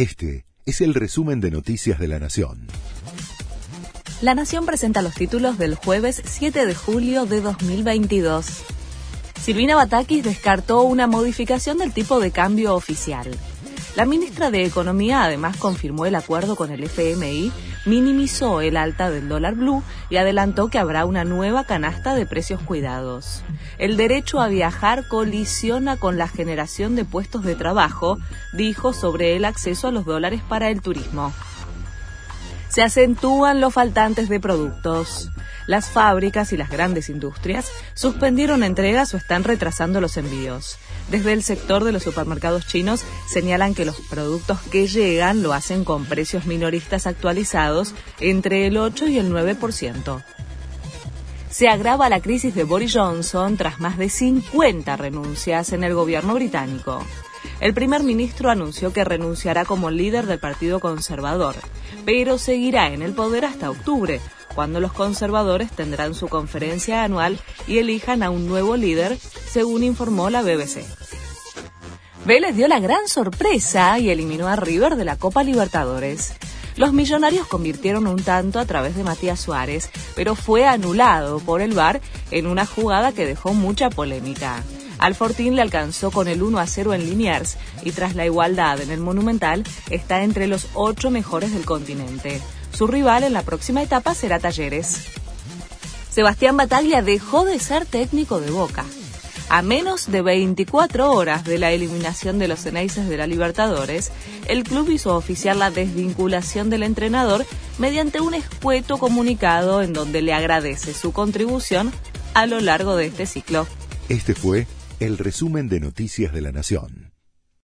[0.00, 2.68] Este es el resumen de Noticias de la Nación.
[4.22, 8.46] La Nación presenta los títulos del jueves 7 de julio de 2022.
[9.42, 13.28] Silvina Batakis descartó una modificación del tipo de cambio oficial.
[13.96, 17.52] La ministra de Economía además confirmó el acuerdo con el FMI,
[17.86, 22.62] minimizó el alta del dólar blue y adelantó que habrá una nueva canasta de precios
[22.62, 23.42] cuidados.
[23.78, 28.18] El derecho a viajar colisiona con la generación de puestos de trabajo,
[28.52, 31.32] dijo sobre el acceso a los dólares para el turismo
[32.70, 35.28] se acentúan los faltantes de productos.
[35.66, 40.78] Las fábricas y las grandes industrias suspendieron entregas o están retrasando los envíos.
[41.10, 45.84] Desde el sector de los supermercados chinos señalan que los productos que llegan lo hacen
[45.84, 50.22] con precios minoristas actualizados entre el 8 y el 9%.
[51.50, 56.34] Se agrava la crisis de Boris Johnson tras más de 50 renuncias en el gobierno
[56.34, 57.04] británico.
[57.60, 61.56] El primer ministro anunció que renunciará como líder del Partido Conservador,
[62.04, 64.20] pero seguirá en el poder hasta octubre,
[64.54, 70.30] cuando los conservadores tendrán su conferencia anual y elijan a un nuevo líder, según informó
[70.30, 70.84] la BBC.
[72.24, 76.32] Vélez dio la gran sorpresa y eliminó a River de la Copa Libertadores.
[76.80, 81.74] Los millonarios convirtieron un tanto a través de Matías Suárez, pero fue anulado por el
[81.74, 82.00] VAR
[82.30, 84.62] en una jugada que dejó mucha polémica.
[84.96, 88.80] Al Fortín le alcanzó con el 1 a 0 en Liniers y tras la igualdad
[88.80, 92.40] en el Monumental está entre los ocho mejores del continente.
[92.72, 95.04] Su rival en la próxima etapa será Talleres.
[96.08, 98.86] Sebastián Bataglia dejó de ser técnico de Boca.
[99.52, 104.12] A menos de 24 horas de la eliminación de los Ceneices de la Libertadores,
[104.46, 107.44] el club hizo oficial la desvinculación del entrenador
[107.76, 111.90] mediante un escueto comunicado en donde le agradece su contribución
[112.32, 113.66] a lo largo de este ciclo.
[114.08, 114.68] Este fue
[115.00, 117.09] el resumen de Noticias de la Nación.